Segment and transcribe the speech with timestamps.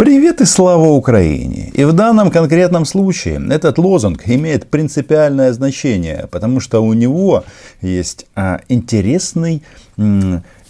[0.00, 1.70] Привет и слава Украине!
[1.74, 7.44] И в данном конкретном случае этот лозунг имеет принципиальное значение, потому что у него
[7.82, 9.62] есть а, интересный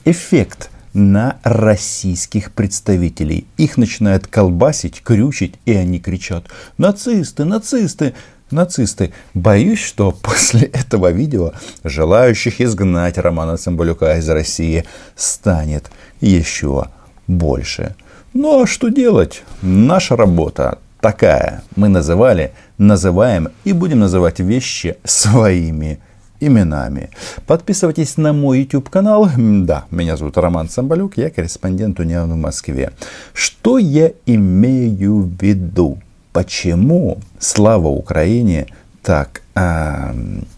[0.05, 3.47] эффект на российских представителей.
[3.57, 7.45] Их начинает колбасить, крючить, и они кричат «Нацисты!
[7.45, 8.15] Нацисты!»
[8.51, 9.13] нацисты.
[9.33, 11.53] Боюсь, что после этого видео
[11.85, 14.85] желающих изгнать Романа Цымбалюка из России
[15.15, 15.89] станет
[16.21, 16.87] еще
[17.29, 17.95] больше.
[18.33, 19.43] Ну а что делать?
[19.61, 21.65] Наша работа такая.
[21.75, 25.99] Мы называли, называем и будем называть вещи своими
[26.39, 27.11] именами.
[27.47, 29.29] Подписывайтесь на мой YouTube канал.
[29.37, 32.93] Да, меня зовут Роман Самбалюк, я корреспондент Униан в Москве.
[33.35, 35.99] Что я имею в виду?
[36.33, 38.69] Почему слава Украине
[39.03, 40.15] так э,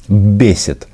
[0.09, 0.89] бесит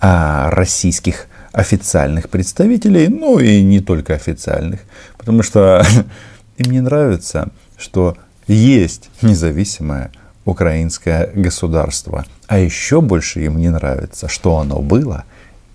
[0.00, 4.80] э, российских официальных представителей, ну и не только официальных,
[5.16, 5.82] потому что
[6.58, 8.16] им не нравится, что
[8.48, 10.10] есть независимое
[10.44, 12.24] украинское государство.
[12.48, 15.24] А еще больше им не нравится, что оно было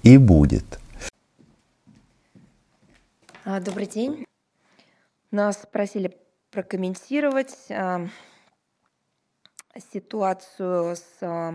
[0.03, 0.79] и будет.
[3.45, 4.25] А, добрый день.
[5.31, 6.15] Нас просили
[6.51, 8.05] прокомментировать а,
[9.93, 11.53] ситуацию с а,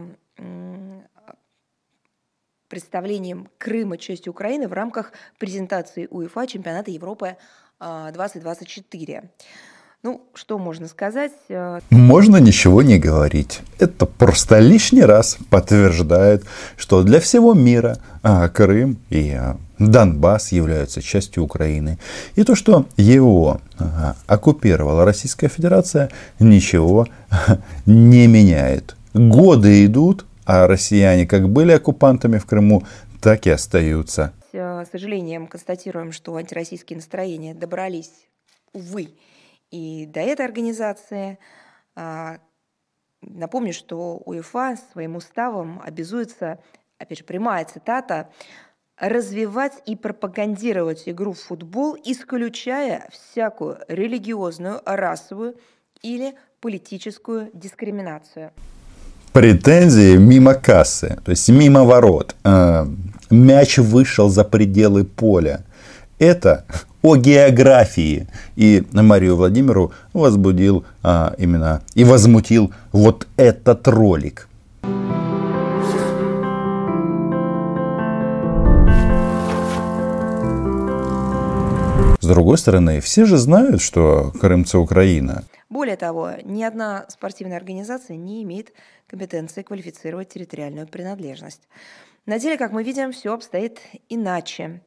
[2.75, 7.37] представлением Крыма частью Украины в рамках презентации УЕФА чемпионата Европы
[7.79, 9.19] 2024.
[9.19, 9.23] А,
[10.03, 11.31] ну, что можно сказать?
[11.49, 13.61] Э, можно ничего не говорить.
[13.79, 16.43] Это просто лишний раз подтверждает,
[16.77, 22.01] что для всего мира а, Крым и а, Донбасс являются частью Украины.
[22.35, 23.61] И то, что его
[24.27, 27.07] оккупировала Российская Федерация, ничего
[27.87, 28.97] не меняет.
[29.15, 32.83] Годы идут, а россияне как были оккупантами в Крыму,
[33.21, 34.33] так и остаются.
[34.53, 38.29] С сожалением констатируем, что антироссийские настроения добрались,
[38.73, 39.15] увы,
[39.71, 41.39] и до этой организации.
[41.97, 42.39] А,
[43.23, 46.61] напомню, что УЕФА своим уставом обязуется,
[46.99, 48.31] опять же, прямая цитата,
[48.97, 55.57] развивать и пропагандировать игру в футбол, исключая всякую религиозную, расовую
[56.03, 58.53] или политическую дискриминацию
[59.35, 62.37] претензии мимо кассы, то есть мимо ворот.
[62.45, 62.89] А,
[63.31, 65.65] мяч вышел за пределы поля.
[66.21, 66.65] Это
[67.03, 68.29] о географии.
[68.55, 74.49] И Марию Владимиру возбудил а, именно и возмутил вот этот ролик.
[82.21, 85.43] С другой стороны, все же знают, что Крымцы Украина.
[85.75, 88.73] Более того, ни одна спортивная организация не имеет
[89.09, 91.69] компетенции квалифицировать территориальную принадлежность.
[92.27, 94.83] На деле, как мы видим, все обстоит иначе.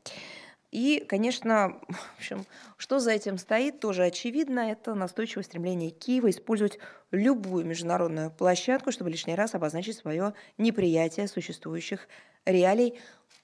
[0.72, 2.46] И, конечно, в общем,
[2.78, 6.80] что за этим стоит, тоже очевидно, это настойчивое стремление Киева использовать
[7.12, 12.08] любую международную площадку, чтобы лишний раз обозначить свое неприятие существующих
[12.46, 12.98] реалий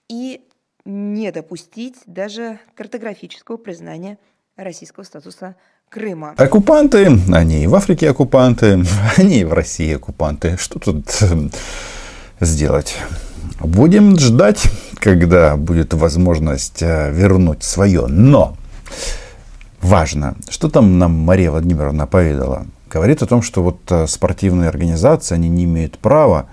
[0.07, 0.47] и
[0.85, 4.17] не допустить даже картографического признания
[4.55, 5.57] российского статуса
[5.93, 6.33] Крыма.
[6.37, 8.83] Оккупанты, они и в Африке оккупанты,
[9.17, 10.57] они и в России оккупанты.
[10.57, 11.49] Что тут э,
[12.39, 12.95] сделать?
[13.59, 14.63] Будем ждать,
[14.95, 18.07] когда будет возможность э, вернуть свое.
[18.07, 18.57] Но
[19.83, 22.65] важно, что там нам Мария Владимировна поведала.
[22.93, 26.45] Говорит о том, что вот э, спортивные организации, они не имеют права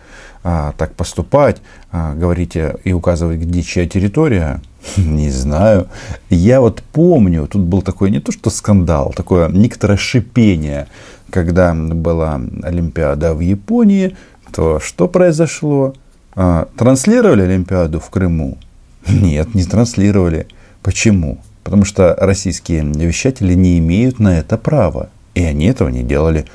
[0.43, 1.59] а, так поступать,
[1.93, 4.62] а, говорите и указывать, где чья территория.
[4.97, 5.89] Не знаю.
[6.31, 10.87] Я вот помню, тут был такой не то что скандал, такое некоторое шипение,
[11.29, 14.17] когда была Олимпиада в Японии,
[14.50, 15.93] то что произошло?
[16.34, 18.56] А, транслировали Олимпиаду в Крыму?
[19.06, 20.47] Нет, не транслировали.
[20.83, 21.41] Почему?
[21.65, 25.11] Потому что российские вещатели не имеют на это права.
[25.35, 26.47] И они этого не делали.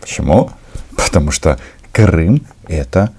[0.00, 0.50] Почему?
[0.96, 1.58] Потому что
[1.92, 3.12] Крым это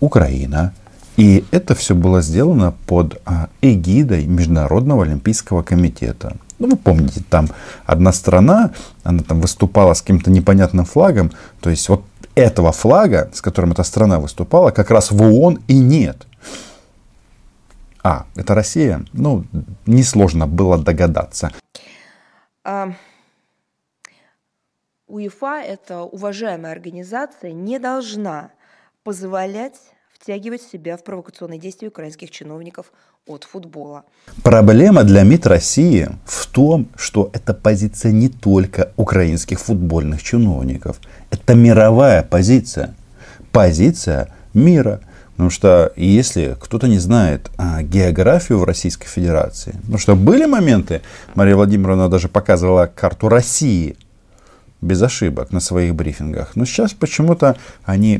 [0.00, 0.72] Украина.
[1.16, 6.36] И это все было сделано под а, эгидой Международного Олимпийского комитета.
[6.58, 7.48] Ну, вы помните, там
[7.84, 8.70] одна страна,
[9.04, 11.32] она там выступала с каким-то непонятным флагом.
[11.60, 12.04] То есть вот
[12.34, 16.26] этого флага, с которым эта страна выступала, как раз в ООН и нет.
[18.02, 19.04] А, это Россия?
[19.12, 19.44] Ну,
[19.86, 21.52] несложно было догадаться.
[22.64, 22.92] А,
[25.12, 28.48] УЕФА, это уважаемая организация, не должна
[29.04, 29.74] позволять
[30.18, 32.92] втягивать себя в провокационные действия украинских чиновников
[33.26, 34.04] от футбола.
[34.42, 40.98] Проблема для МИД России в том, что эта позиция не только украинских футбольных чиновников.
[41.30, 42.94] Это мировая позиция.
[43.52, 45.00] Позиция мира.
[45.32, 51.02] Потому что если кто-то не знает а, географию в Российской Федерации, потому что были моменты,
[51.34, 53.96] Мария Владимировна даже показывала карту России,
[54.82, 56.56] без ошибок на своих брифингах.
[56.56, 58.18] Но сейчас почему-то они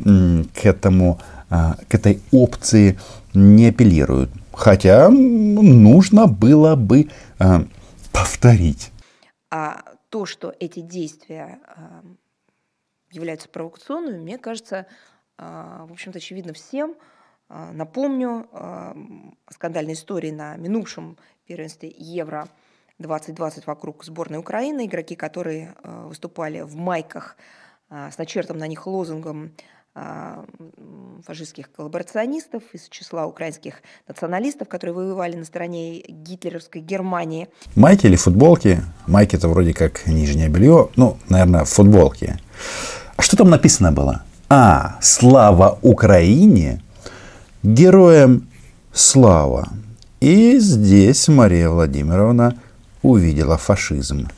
[0.55, 1.21] к этому,
[1.51, 2.99] а, к этой опции
[3.35, 4.31] не апеллируют.
[4.53, 7.65] Хотя нужно было бы а,
[8.13, 8.93] повторить.
[9.51, 12.03] А то, что эти действия а,
[13.11, 14.87] являются провокационными, мне кажется,
[15.37, 16.95] в общем-то, очевидно всем.
[17.49, 18.95] Напомню о
[19.51, 22.49] скандальной истории на минувшем первенстве Евро
[23.03, 27.37] 2020 вокруг сборной Украины, игроки, которые э, выступали в майках
[27.91, 29.53] э, с начертом на них лозунгом
[29.95, 30.45] э,
[31.27, 37.49] фашистских коллаборационистов из числа украинских националистов, которые воевали на стороне гитлеровской Германии.
[37.75, 38.81] Майки или футболки?
[39.07, 42.39] Майки это вроде как нижнее белье, ну, наверное, футболки.
[43.17, 44.23] А что там написано было?
[44.49, 46.83] А, слава Украине,
[47.63, 48.49] героям
[48.93, 49.69] слава.
[50.21, 52.57] И здесь Мария Владимировна
[53.03, 54.29] увидела фашизм.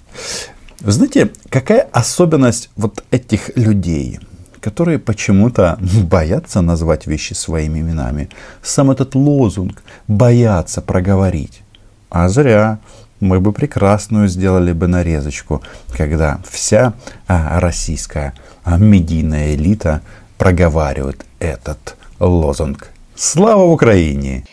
[0.81, 4.21] Вы знаете, какая особенность вот этих людей,
[4.61, 8.29] которые почему-то боятся назвать вещи своими именами.
[8.63, 11.63] Сам этот лозунг боятся проговорить.
[12.11, 12.79] А зря.
[13.21, 15.63] Мы бы прекрасную сделали бы нарезочку,
[15.97, 16.93] когда вся
[17.27, 18.35] а, российская
[18.65, 20.03] а, медийная элита
[20.37, 22.91] проговаривает этот лозунг.
[23.15, 24.45] Слава Украине!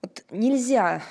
[0.00, 1.02] Вот нельзя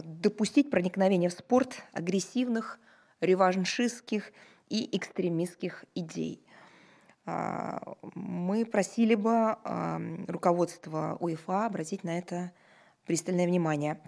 [0.00, 2.78] допустить проникновение в спорт агрессивных,
[3.20, 4.32] реваншистских
[4.68, 6.42] и экстремистских идей.
[7.24, 7.80] А,
[8.14, 9.56] мы просили бы
[10.26, 12.52] руководство УЕФА обратить на это
[13.06, 14.00] пристальное внимание.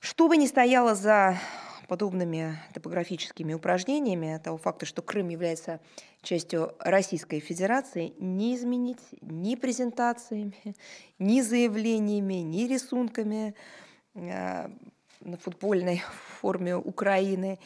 [0.00, 1.38] Что бы ни стояло за
[1.86, 5.80] подобными топографическими упражнениями, того факта, что Крым является
[6.22, 10.76] частью Российской Федерации, не изменить ни презентациями,
[11.18, 16.02] ни заявлениями, ни рисунками– Э, на футбольной
[16.40, 17.58] форме Украины,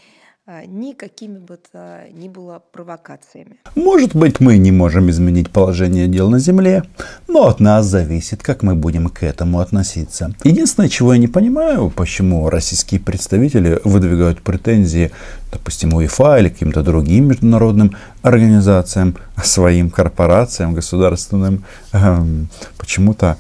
[0.47, 3.57] э, никакими бы то ни было провокациями.
[3.75, 6.83] Может быть, мы не можем изменить положение дел на Земле,
[7.29, 10.35] но от нас зависит, как мы будем к этому относиться.
[10.45, 15.11] Единственное, чего я не понимаю, почему российские представители выдвигают претензии,
[15.53, 23.39] допустим, УЕФА или каким-то другим международным организациям, своим корпорациям государственным, эм, почему-то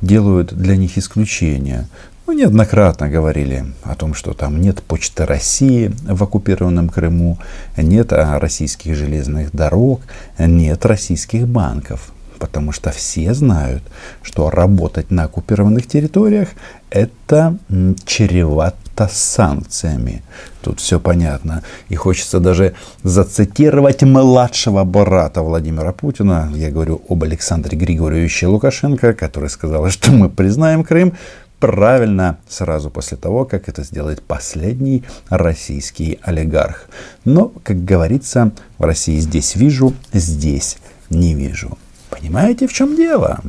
[0.00, 1.88] делают для них исключения.
[2.26, 7.38] Мы неоднократно говорили о том, что там нет почты России в оккупированном Крыму,
[7.76, 10.00] нет а, российских железных дорог,
[10.38, 12.12] нет российских банков.
[12.38, 13.82] Потому что все знают,
[14.22, 16.48] что работать на оккупированных территориях
[16.90, 17.56] это
[18.04, 20.22] чревато санкциями.
[20.62, 21.62] Тут все понятно.
[21.88, 26.50] И хочется даже зацитировать младшего брата Владимира Путина.
[26.54, 31.14] Я говорю об Александре Григорьевиче Лукашенко, который сказал, что мы признаем Крым
[31.58, 36.88] правильно сразу после того, как это сделает последний российский олигарх.
[37.24, 40.78] Но, как говорится, в России здесь вижу, здесь
[41.10, 41.78] не вижу.
[42.10, 43.40] Понимаете, в чем дело?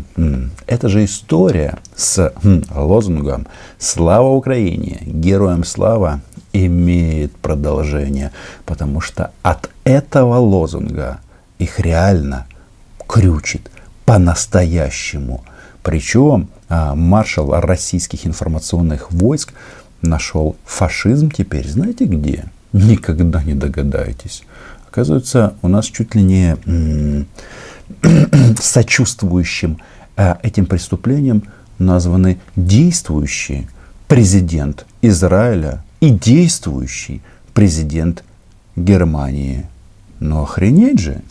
[0.66, 2.34] Это же история с
[2.74, 5.00] лозунгом «Слава Украине!
[5.06, 6.22] Героям слава!»
[6.54, 8.32] имеет продолжение,
[8.66, 11.20] потому что от этого лозунга
[11.60, 12.48] их реально
[13.08, 13.70] крючит
[14.06, 15.44] по-настоящему.
[15.84, 19.54] Причем а, маршал российских информационных войск
[20.02, 22.46] нашел фашизм теперь, знаете где?
[22.74, 24.44] Никогда не догадаетесь.
[24.90, 27.26] Оказывается, у нас чуть ли не
[28.60, 29.80] сочувствующим
[30.16, 31.44] э, этим преступлениям
[31.80, 33.68] названы действующий
[34.08, 37.22] президент Израиля и действующий
[37.54, 38.24] президент
[38.76, 39.68] Германии.
[40.20, 41.22] Но охренеть же.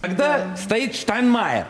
[0.00, 1.66] Когда стоит Штайнмайер,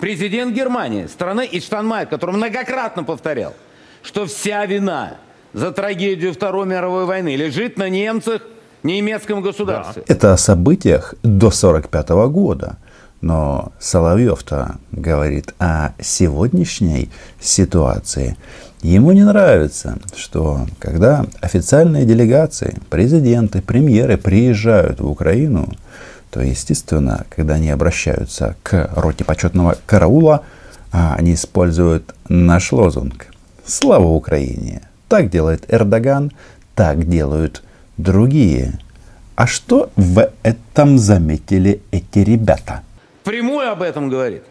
[0.00, 3.54] президент Германии, страны и Штайнмайер, который многократно повторял,
[4.02, 5.16] что вся вина
[5.52, 8.42] за трагедию Второй мировой войны лежит на немцах,
[8.82, 10.02] немецком государстве.
[10.06, 10.14] Да.
[10.14, 12.78] Это о событиях до 1945 года.
[13.22, 17.08] Но Соловьев-то говорит о сегодняшней
[17.40, 18.36] ситуации.
[18.82, 25.72] Ему не нравится, что когда официальные делегации, президенты, премьеры приезжают в Украину,
[26.32, 30.42] то, естественно, когда они обращаются к роте почетного караула,
[30.90, 33.26] а, они используют наш лозунг
[33.64, 34.82] «Слава Украине!».
[35.06, 36.32] Так делает Эрдоган,
[36.74, 37.62] так делают
[37.98, 38.80] другие.
[39.36, 42.82] А что в этом заметили эти ребята–
[43.24, 44.44] прямую об этом говорит.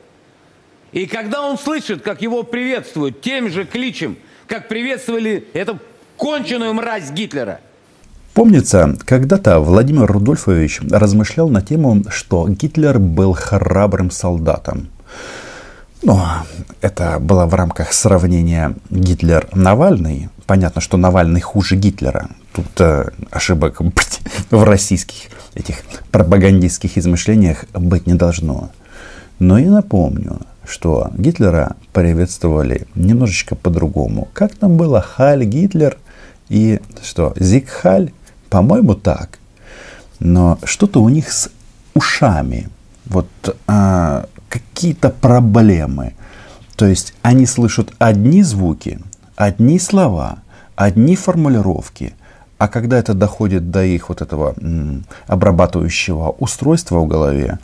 [0.92, 5.80] И когда он слышит, как его приветствуют тем же кличем, как приветствовали эту
[6.18, 7.62] конченую мразь Гитлера.
[8.34, 14.90] Помнится, когда-то Владимир Рудольфович размышлял на тему, что Гитлер был храбрым солдатом.
[16.04, 16.44] Но
[16.82, 20.30] это было в рамках сравнения Гитлер-Навальный.
[20.48, 22.30] Понятно, что Навальный хуже Гитлера.
[22.54, 23.82] Тут э, ошибок
[24.52, 28.70] в российских этих пропагандистских измышлениях быть не должно.
[29.40, 34.30] Но я напомню, что Гитлера приветствовали немножечко по-другому.
[34.34, 35.02] Как там было?
[35.02, 35.98] Халь Гитлер
[36.50, 37.34] и что?
[37.38, 38.12] Зиг Халь?
[38.50, 39.40] По-моему, так.
[40.20, 41.50] Но что-то у них с
[41.94, 42.70] ушами.
[43.06, 43.28] Вот
[43.68, 46.14] а, какие-то проблемы.
[46.76, 49.00] То есть они слышат одни звуки,
[49.36, 50.40] одни слова,
[50.76, 52.14] одни формулировки.
[52.62, 54.54] А когда это доходит до их вот этого
[55.26, 57.58] обрабатывающего устройства в голове,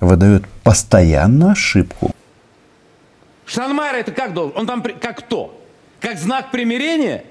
[0.00, 2.10] выдает постоянно ошибку.
[3.46, 4.58] Штанмайер это как должен?
[4.58, 5.56] Он там как кто?
[6.00, 7.22] Как знак примирения?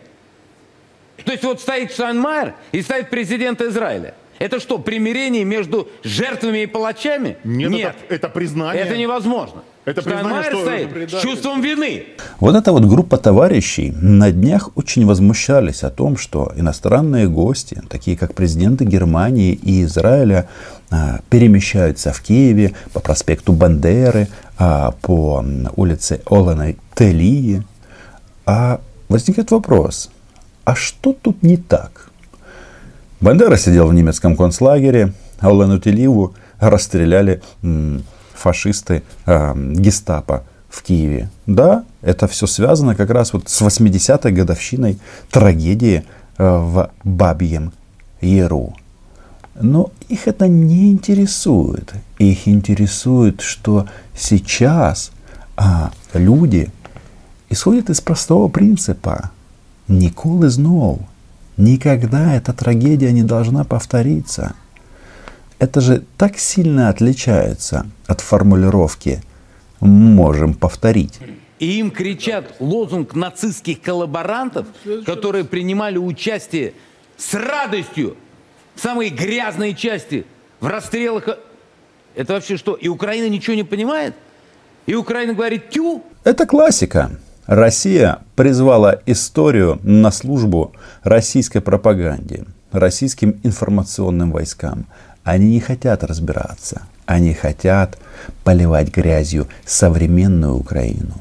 [1.26, 4.14] То есть вот стоит Штайнмайер и стоит президент Израиля.
[4.40, 7.38] Это что, примирение между жертвами и палачами?
[7.44, 7.96] Нет, Нет.
[8.06, 8.84] Это, это признание.
[8.84, 9.64] Это невозможно.
[9.84, 12.06] Это признание, что стоит с чувством вины.
[12.40, 18.16] Вот эта вот группа товарищей на днях очень возмущались о том, что иностранные гости, такие
[18.16, 20.48] как президенты Германии и Израиля,
[20.92, 24.28] а, перемещаются в Киеве по проспекту Бандеры,
[24.58, 25.44] а, по
[25.76, 27.64] улице Оленой Телии.
[28.46, 28.80] А
[29.10, 30.10] возникает вопрос,
[30.66, 32.09] а что тут не так?
[33.22, 37.42] Бандера сидел в немецком концлагере, а Олену Телиеву расстреляли
[38.34, 41.30] фашисты э, гестапо в Киеве.
[41.46, 45.00] Да, это все связано как раз вот с 80-й годовщиной
[45.32, 46.06] трагедии
[46.38, 47.74] э, в Бабьем
[48.22, 48.76] Яру.
[49.60, 51.94] Но их это не интересует.
[52.18, 55.12] Их интересует, что сейчас
[55.58, 56.70] а, люди
[57.50, 59.32] исходят из простого принципа.
[59.90, 61.00] Никол из нов.
[61.60, 64.56] Никогда эта трагедия не должна повториться
[65.60, 69.22] это же так сильно отличается от формулировки
[69.82, 71.20] «можем повторить».
[71.60, 74.68] И им кричат лозунг нацистских коллаборантов,
[75.06, 76.74] которые принимали участие
[77.18, 78.16] с радостью
[78.76, 80.26] в самой грязной части,
[80.62, 81.28] в расстрелах.
[82.16, 82.76] Это вообще что?
[82.76, 84.16] И Украина ничего не понимает?
[84.86, 86.06] И Украина говорит «тю».
[86.24, 87.12] Это классика.
[87.50, 94.86] Россия призвала историю на службу российской пропаганде, российским информационным войскам.
[95.24, 96.84] Они не хотят разбираться.
[97.08, 97.98] Они хотят
[98.44, 101.16] поливать грязью современную Украину.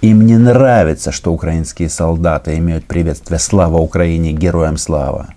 [0.00, 4.32] Им не нравится, что украинские солдаты имеют приветствие «Слава Украине!
[4.32, 5.28] Героям слава!».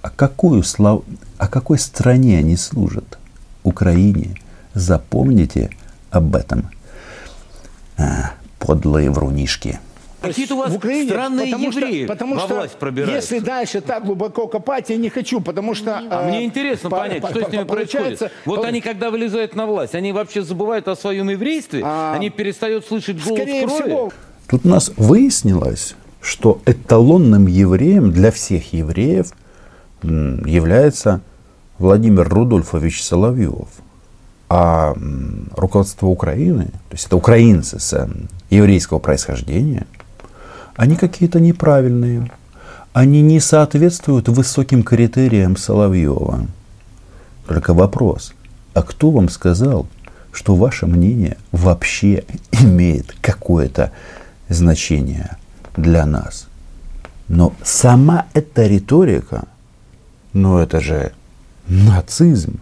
[0.00, 1.04] А какую славу,
[1.36, 3.18] а какой стране они служат?
[3.62, 4.36] Украине.
[4.72, 5.68] Запомните
[6.10, 6.70] об этом.
[8.60, 9.80] Подлые врунишки.
[10.20, 13.34] Какие-то у вас в Украине, странные потому евреи что, потому во что власть пробираются.
[13.34, 15.98] Если дальше так глубоко копать, я не хочу, потому что...
[15.98, 18.32] А э, мне интересно по, понять, по, что по, с ними происходит.
[18.44, 18.68] Вот по...
[18.68, 22.12] они, когда вылезают на власть, они вообще забывают о своем еврействе, а...
[22.14, 23.82] они перестают слышать голос Скорее крови.
[23.82, 24.12] Всего.
[24.46, 29.32] Тут у нас выяснилось, что эталонным евреем для всех евреев
[30.02, 31.22] является
[31.78, 33.68] Владимир Рудольфович Соловьев.
[34.52, 34.94] А
[35.56, 38.08] руководство Украины, то есть это украинцы с
[38.50, 39.86] еврейского происхождения–
[40.80, 42.30] они какие-то неправильные.
[42.94, 46.46] Они не соответствуют высоким критериям Соловьева.
[47.46, 48.32] Только вопрос,
[48.72, 49.86] а кто вам сказал,
[50.32, 53.92] что ваше мнение вообще имеет какое-то
[54.48, 55.36] значение
[55.76, 56.46] для нас?
[57.28, 59.44] Но сама эта риторика,
[60.32, 61.12] ну это же
[61.68, 62.58] нацизм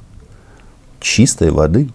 [1.00, 1.88] чистой воды.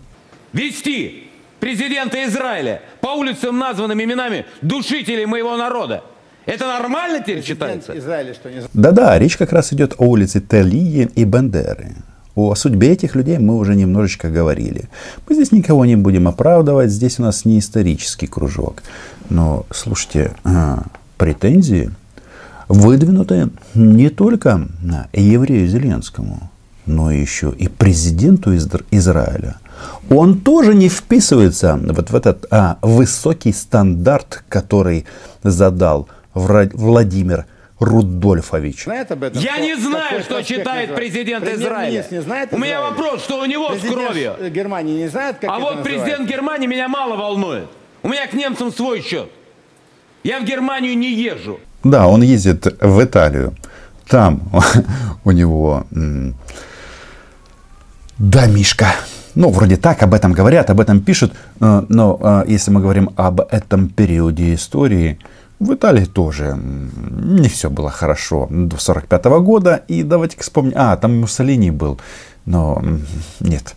[0.54, 1.30] Вести
[1.60, 6.04] президента Израиля по улицам, названным именами душителей моего народа–
[6.46, 7.98] это нормально теперь считается?
[7.98, 8.62] Израиля, что не...
[8.74, 11.96] Да-да, речь как раз идет о улице Телии и Бендеры.
[12.36, 14.90] О судьбе этих людей мы уже немножечко говорили.
[15.28, 18.82] Мы здесь никого не будем оправдывать, здесь у нас не исторический кружок.
[19.30, 20.84] Но, слушайте, а,
[21.18, 21.92] претензии
[22.68, 24.68] выдвинуты не только
[25.14, 26.50] еврею Зеленскому,
[26.86, 29.56] но еще и президенту Израиля.
[30.10, 35.06] Он тоже не вписывается вот в этот а, высокий стандарт, который
[35.44, 37.46] задал Владимир
[37.80, 38.84] Рудольфович.
[38.86, 39.42] Знает об этом?
[39.42, 42.06] Я не знаю, что читает президент, Израиля.
[42.10, 44.36] Не знает у меня вопрос, что у него президент с кровью.
[44.52, 45.84] Германии не знает, как А вот называется?
[46.06, 47.68] президент Германии меня мало волнует.
[48.04, 49.30] У меня к немцам свой счет.
[50.24, 51.60] Я в Германию не езжу.
[51.84, 53.56] Да, он ездит в Италию.
[54.08, 54.42] Там
[55.26, 55.86] у него
[58.18, 58.88] домишка.
[59.36, 61.34] Ну, вроде так, об этом говорят, об этом пишут.
[61.60, 65.20] Э, но э, если мы говорим об этом периоде истории,
[65.60, 69.82] в Италии тоже не все было хорошо до 45 года.
[69.88, 70.74] И давайте-ка вспомним.
[70.76, 72.00] А, там Муссолини был.
[72.46, 72.84] Но
[73.40, 73.74] нет.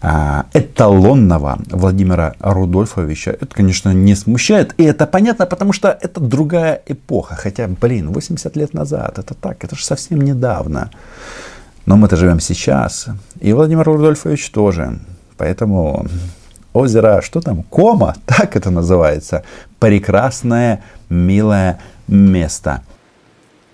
[0.00, 4.74] А, эталонного Владимира Рудольфовича это, конечно, не смущает.
[4.76, 7.34] И это понятно, потому что это другая эпоха.
[7.34, 10.90] Хотя, блин, 80 лет назад, это так, это же совсем недавно.
[11.88, 13.06] Но мы-то живем сейчас.
[13.40, 14.98] И Владимир Рудольфович тоже.
[15.38, 16.06] Поэтому
[16.74, 19.42] озеро, что там, Кома, так это называется.
[19.78, 22.82] Прекрасное, милое место.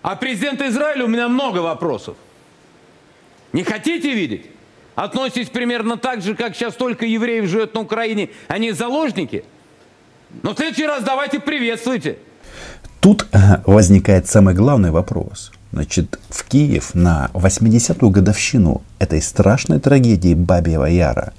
[0.02, 2.16] А президент Израиля у меня много вопросов.
[3.52, 4.46] Не хотите видеть?
[4.94, 8.30] Относитесь примерно так же, как сейчас столько евреев живет на Украине.
[8.46, 9.44] Они заложники?
[10.44, 12.18] Но в следующий раз давайте приветствуйте.
[13.00, 15.50] Тут э, возникает самый главный вопрос.
[15.74, 21.32] Значит, в Киев на 80-ю годовщину этой страшной трагедии Бабьего Яра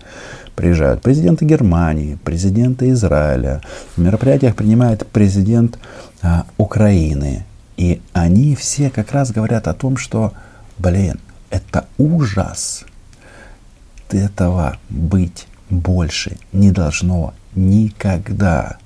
[0.57, 3.61] приезжают президенты Германии, президенты Израиля.
[3.95, 5.79] В мероприятиях принимает президент
[6.21, 7.45] а, Украины.
[7.77, 10.33] И они все как раз говорят о том, что,
[10.77, 12.83] блин, это ужас.
[14.09, 18.79] Этого быть больше не должно никогда.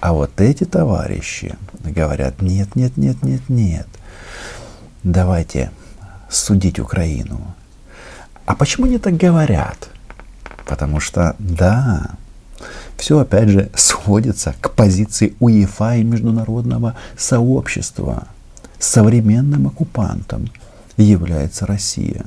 [0.00, 3.86] А вот эти товарищи говорят, нет, нет, нет, нет, нет.
[5.02, 5.70] Давайте
[6.28, 7.54] судить Украину.
[8.44, 9.88] А почему они так говорят?
[10.66, 12.10] Потому что, да,
[12.96, 18.28] все опять же сводится к позиции УЕФА и международного сообщества.
[18.78, 20.50] Современным оккупантом
[20.96, 22.24] является Россия.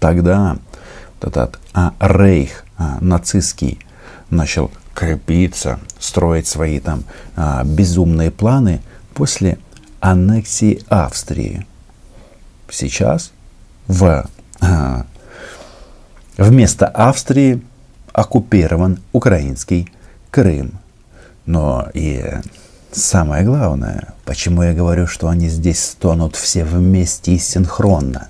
[0.00, 0.56] Тогда
[1.20, 3.78] вот этот а, рейх а, нацистский
[4.30, 7.04] начал крепиться, строить свои там
[7.36, 8.80] а, безумные планы
[9.14, 9.58] после
[10.00, 11.66] аннексии Австрии.
[12.70, 13.32] Сейчас
[13.86, 14.28] в,
[14.60, 15.06] а,
[16.36, 17.62] вместо Австрии
[18.12, 19.90] оккупирован украинский
[20.30, 20.72] Крым.
[21.44, 22.24] Но и
[22.92, 28.28] самое главное, почему я говорю, что они здесь стонут все вместе и синхронно.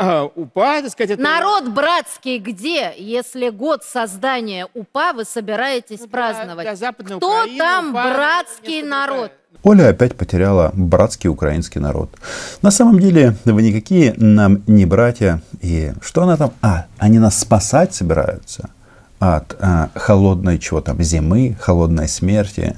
[0.00, 1.22] А, УПА, так сказать, это...
[1.22, 6.64] Народ братский где, если год создания УПА вы собираетесь Ну, для- праздновать?
[6.66, 9.32] для Западной Кто Украины там УПА братский народ?
[9.64, 12.10] Оля опять потеряла братский украинский народ.
[12.62, 15.42] На самом деле, вы никакие нам не братья.
[15.60, 16.52] И что она там?
[16.62, 18.70] А, они нас спасать собираются
[19.18, 22.76] от а, холодной чего там, зимы, холодной смерти.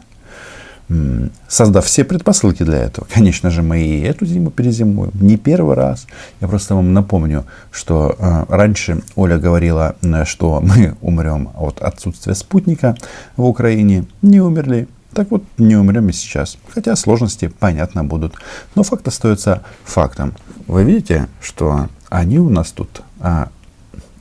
[1.48, 3.06] Создав все предпосылки для этого.
[3.12, 5.12] Конечно же, мы и эту зиму перезимуем.
[5.14, 6.06] Не первый раз.
[6.40, 12.34] Я просто вам напомню, что а, раньше Оля говорила, м, что мы умрем от отсутствия
[12.34, 12.96] спутника
[13.36, 14.04] в Украине.
[14.20, 14.88] Не умерли.
[15.14, 16.58] Так вот, не умрем и сейчас.
[16.74, 18.34] Хотя сложности, понятно, будут.
[18.74, 20.34] Но факт остается фактом.
[20.66, 23.48] Вы видите, что они у нас тут а,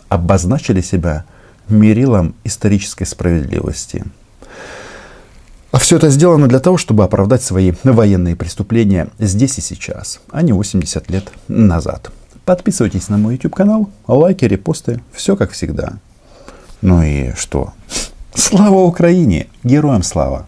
[0.08, 1.26] обозначили себя
[1.68, 4.04] мерилом исторической справедливости.
[5.72, 10.42] А все это сделано для того, чтобы оправдать свои военные преступления здесь и сейчас, а
[10.42, 12.12] не 80 лет назад.
[12.46, 15.94] Подписывайтесь на мой YouTube канал, лайки, репосты, все как всегда.
[16.82, 17.74] Ну и что?
[18.34, 19.48] Слава Украине!
[19.64, 20.48] Героям слава!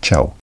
[0.00, 0.39] Чао!